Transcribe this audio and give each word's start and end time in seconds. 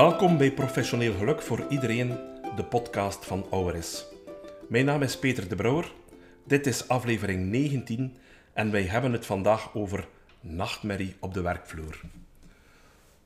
Welkom 0.00 0.38
bij 0.38 0.52
Professioneel 0.52 1.14
Geluk 1.14 1.42
voor 1.42 1.66
iedereen, 1.68 2.08
de 2.56 2.64
podcast 2.64 3.24
van 3.26 3.46
Auris. 3.50 4.04
Mijn 4.68 4.84
naam 4.84 5.02
is 5.02 5.18
Peter 5.18 5.48
de 5.48 5.54
Brouwer. 5.54 5.92
Dit 6.44 6.66
is 6.66 6.88
aflevering 6.88 7.50
19 7.50 8.16
en 8.52 8.70
wij 8.70 8.82
hebben 8.82 9.12
het 9.12 9.26
vandaag 9.26 9.74
over 9.74 10.08
nachtmerrie 10.40 11.16
op 11.18 11.34
de 11.34 11.40
werkvloer. 11.40 12.00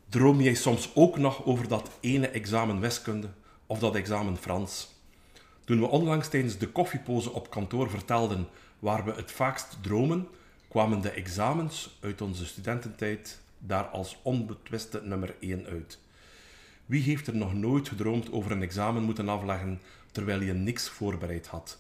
Droom 0.09 0.41
jij 0.41 0.55
soms 0.55 0.91
ook 0.95 1.19
nog 1.19 1.45
over 1.45 1.69
dat 1.69 1.91
ene 2.01 2.29
examen 2.29 2.81
wiskunde 2.81 3.29
of 3.67 3.79
dat 3.79 3.95
examen 3.95 4.37
Frans? 4.37 4.95
Toen 5.65 5.81
we 5.81 5.87
onlangs 5.87 6.29
tijdens 6.29 6.59
de 6.59 6.69
koffiepoze 6.69 7.33
op 7.33 7.51
kantoor 7.51 7.91
vertelden 7.91 8.49
waar 8.79 9.05
we 9.05 9.13
het 9.13 9.33
vaakst 9.33 9.77
dromen, 9.81 10.29
kwamen 10.69 11.01
de 11.01 11.11
examens 11.11 11.99
uit 12.01 12.21
onze 12.21 12.47
studententijd 12.47 13.41
daar 13.59 13.85
als 13.85 14.19
onbetwiste 14.23 15.01
nummer 15.05 15.35
1 15.41 15.67
uit. 15.67 16.03
Wie 16.87 17.03
heeft 17.03 17.27
er 17.27 17.37
nog 17.37 17.55
nooit 17.55 17.89
gedroomd 17.89 18.33
over 18.33 18.51
een 18.51 18.63
examen 18.63 19.03
moeten 19.03 19.29
afleggen 19.29 19.81
terwijl 20.13 20.41
je 20.41 20.53
niks 20.53 20.89
voorbereid 20.89 21.47
had? 21.47 21.79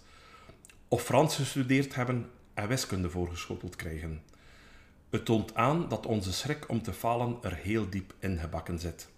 Of 0.89 1.03
Frans 1.03 1.37
gestudeerd 1.37 1.95
hebben 1.95 2.31
en 2.55 2.69
wiskunde 2.69 3.11
voorgeschoteld 3.11 3.77
krijgen? 3.77 4.23
Het 5.11 5.25
toont 5.25 5.55
aan 5.55 5.89
dat 5.89 6.07
onze 6.07 6.33
schrik 6.33 6.69
om 6.69 6.83
te 6.83 6.93
falen 6.93 7.39
er 7.43 7.55
heel 7.55 7.91
diep 7.91 8.15
ingebakken 8.19 8.79
zit. 8.79 9.09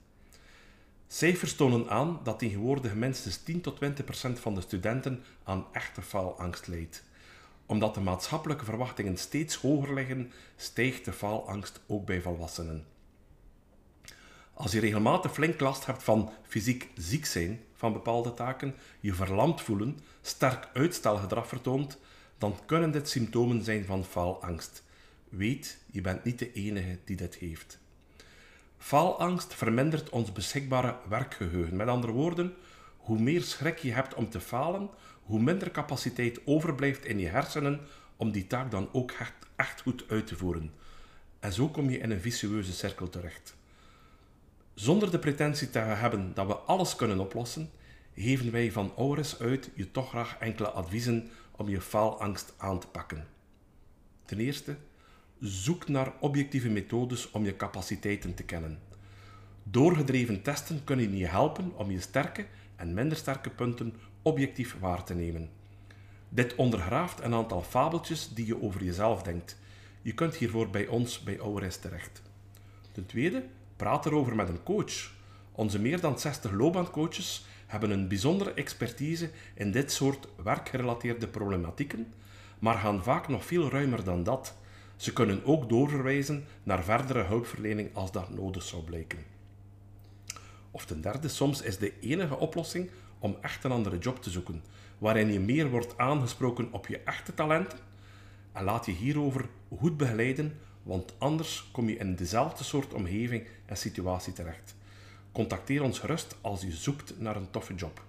Cijfers 1.06 1.54
tonen 1.54 1.88
aan 1.90 2.20
dat 2.22 2.38
tegenwoordig 2.38 2.94
minstens 2.94 3.36
10 3.36 3.60
tot 3.60 3.76
20 3.76 4.04
procent 4.04 4.40
van 4.40 4.54
de 4.54 4.60
studenten 4.60 5.22
aan 5.44 5.66
echte 5.72 6.02
faalangst 6.02 6.66
leidt. 6.66 7.04
Omdat 7.66 7.94
de 7.94 8.00
maatschappelijke 8.00 8.64
verwachtingen 8.64 9.16
steeds 9.16 9.56
hoger 9.56 9.94
liggen, 9.94 10.32
stijgt 10.56 11.04
de 11.04 11.12
faalangst 11.12 11.80
ook 11.86 12.06
bij 12.06 12.20
volwassenen. 12.20 12.95
Als 14.58 14.72
je 14.72 14.80
regelmatig 14.80 15.32
flink 15.32 15.60
last 15.60 15.86
hebt 15.86 16.02
van 16.02 16.32
fysiek 16.42 16.88
ziek 16.94 17.26
zijn 17.26 17.60
van 17.74 17.92
bepaalde 17.92 18.34
taken, 18.34 18.74
je 19.00 19.14
verlamd 19.14 19.60
voelen, 19.60 19.98
sterk 20.22 20.68
uitstelgedrag 20.72 21.48
vertoont, 21.48 21.98
dan 22.38 22.58
kunnen 22.66 22.90
dit 22.90 23.08
symptomen 23.08 23.64
zijn 23.64 23.84
van 23.84 24.04
faalangst. 24.04 24.82
Weet, 25.28 25.78
je 25.90 26.00
bent 26.00 26.24
niet 26.24 26.38
de 26.38 26.52
enige 26.52 26.98
die 27.04 27.16
dit 27.16 27.34
heeft. 27.34 27.78
Faalangst 28.78 29.54
vermindert 29.54 30.10
ons 30.10 30.32
beschikbare 30.32 30.96
werkgeheugen. 31.08 31.76
Met 31.76 31.88
andere 31.88 32.12
woorden, 32.12 32.54
hoe 32.96 33.18
meer 33.18 33.42
schrik 33.42 33.78
je 33.78 33.92
hebt 33.92 34.14
om 34.14 34.30
te 34.30 34.40
falen, 34.40 34.90
hoe 35.22 35.40
minder 35.40 35.70
capaciteit 35.70 36.40
overblijft 36.44 37.04
in 37.04 37.18
je 37.18 37.28
hersenen 37.28 37.80
om 38.16 38.30
die 38.30 38.46
taak 38.46 38.70
dan 38.70 38.88
ook 38.92 39.10
echt, 39.10 39.34
echt 39.56 39.80
goed 39.80 40.04
uit 40.08 40.26
te 40.26 40.36
voeren. 40.36 40.72
En 41.40 41.52
zo 41.52 41.68
kom 41.68 41.90
je 41.90 41.98
in 41.98 42.10
een 42.10 42.20
vicieuze 42.20 42.72
cirkel 42.72 43.08
terecht. 43.08 43.56
Zonder 44.76 45.10
de 45.10 45.18
pretentie 45.18 45.70
te 45.70 45.78
hebben 45.78 46.34
dat 46.34 46.46
we 46.46 46.54
alles 46.54 46.96
kunnen 46.96 47.20
oplossen, 47.20 47.70
geven 48.14 48.52
wij 48.52 48.72
van 48.72 48.92
Auris 48.96 49.38
uit 49.38 49.70
je 49.74 49.90
toch 49.90 50.08
graag 50.08 50.36
enkele 50.38 50.70
adviezen 50.70 51.30
om 51.50 51.68
je 51.68 51.80
faalangst 51.80 52.54
aan 52.56 52.78
te 52.80 52.86
pakken. 52.86 53.26
Ten 54.24 54.38
eerste, 54.38 54.76
zoek 55.40 55.88
naar 55.88 56.12
objectieve 56.20 56.68
methodes 56.68 57.30
om 57.30 57.44
je 57.44 57.56
capaciteiten 57.56 58.34
te 58.34 58.42
kennen. 58.42 58.78
Doorgedreven 59.62 60.42
testen 60.42 60.84
kunnen 60.84 61.16
je 61.16 61.26
helpen 61.26 61.72
om 61.76 61.90
je 61.90 62.00
sterke 62.00 62.46
en 62.76 62.94
minder 62.94 63.16
sterke 63.16 63.50
punten 63.50 63.94
objectief 64.22 64.76
waar 64.80 65.04
te 65.04 65.14
nemen. 65.14 65.50
Dit 66.28 66.54
ondergraaft 66.54 67.20
een 67.20 67.34
aantal 67.34 67.62
fabeltjes 67.62 68.34
die 68.34 68.46
je 68.46 68.62
over 68.62 68.84
jezelf 68.84 69.22
denkt. 69.22 69.58
Je 70.02 70.14
kunt 70.14 70.34
hiervoor 70.34 70.70
bij 70.70 70.86
ons 70.86 71.22
bij 71.22 71.38
Auris 71.38 71.76
terecht. 71.76 72.22
Ten 72.92 73.06
tweede, 73.06 73.44
praat 73.76 74.06
erover 74.06 74.34
met 74.34 74.48
een 74.48 74.62
coach. 74.62 75.12
Onze 75.52 75.80
meer 75.80 76.00
dan 76.00 76.18
60 76.18 76.52
loopbaancoaches 76.52 77.46
hebben 77.66 77.90
een 77.90 78.08
bijzondere 78.08 78.52
expertise 78.52 79.30
in 79.54 79.70
dit 79.70 79.92
soort 79.92 80.28
werkgerelateerde 80.42 81.28
problematieken, 81.28 82.12
maar 82.58 82.78
gaan 82.78 83.02
vaak 83.02 83.28
nog 83.28 83.44
veel 83.44 83.70
ruimer 83.70 84.04
dan 84.04 84.22
dat. 84.22 84.54
Ze 84.96 85.12
kunnen 85.12 85.44
ook 85.44 85.68
doorverwijzen 85.68 86.44
naar 86.62 86.84
verdere 86.84 87.22
hulpverlening 87.22 87.94
als 87.94 88.12
dat 88.12 88.30
nodig 88.30 88.62
zou 88.62 88.82
blijken. 88.82 89.18
Of 90.70 90.84
ten 90.84 91.00
derde, 91.00 91.28
soms 91.28 91.62
is 91.62 91.78
de 91.78 91.98
enige 92.00 92.36
oplossing 92.36 92.90
om 93.18 93.36
echt 93.40 93.64
een 93.64 93.72
andere 93.72 93.98
job 93.98 94.22
te 94.22 94.30
zoeken, 94.30 94.62
waarin 94.98 95.32
je 95.32 95.40
meer 95.40 95.70
wordt 95.70 95.98
aangesproken 95.98 96.72
op 96.72 96.86
je 96.86 96.98
echte 96.98 97.34
talenten 97.34 97.78
en 98.52 98.64
laat 98.64 98.86
je 98.86 98.92
hierover 98.92 99.48
goed 99.78 99.96
begeleiden, 99.96 100.58
want 100.86 101.14
anders 101.18 101.68
kom 101.72 101.88
je 101.88 101.96
in 101.96 102.14
dezelfde 102.14 102.64
soort 102.64 102.94
omgeving 102.94 103.46
en 103.64 103.76
situatie 103.76 104.32
terecht. 104.32 104.74
Contacteer 105.32 105.82
ons 105.82 105.98
gerust 105.98 106.36
als 106.40 106.60
je 106.60 106.72
zoekt 106.72 107.20
naar 107.20 107.36
een 107.36 107.50
toffe 107.50 107.74
job. 107.74 108.02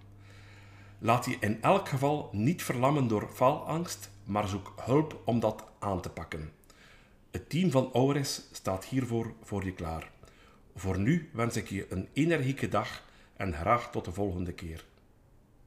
Laat 0.99 1.25
je 1.25 1.38
in 1.39 1.61
elk 1.61 1.89
geval 1.89 2.29
niet 2.31 2.63
verlammen 2.63 3.07
door 3.07 3.29
faalangst, 3.33 4.09
maar 4.23 4.47
zoek 4.47 4.73
hulp 4.81 5.21
om 5.25 5.39
dat 5.39 5.63
aan 5.79 6.01
te 6.01 6.09
pakken. 6.09 6.51
Het 7.31 7.49
team 7.49 7.71
van 7.71 7.89
Auris 7.93 8.41
staat 8.51 8.85
hiervoor 8.85 9.33
voor 9.44 9.65
je 9.65 9.73
klaar. 9.73 10.11
Voor 10.75 10.99
nu 10.99 11.29
wens 11.33 11.55
ik 11.55 11.69
je 11.69 11.85
een 11.89 12.07
energieke 12.13 12.69
dag 12.69 13.03
en 13.35 13.53
graag 13.53 13.91
tot 13.91 14.05
de 14.05 14.11
volgende 14.11 14.53
keer. 14.53 14.85